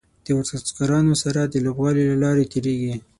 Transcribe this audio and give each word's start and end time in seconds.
د 0.25 0.27
ورزشکارانو 0.37 1.13
سره 1.23 1.41
د 1.45 1.55
لوبغالي 1.65 2.03
له 2.11 2.17
لارې 2.23 2.49
تیریږي. 2.51 2.95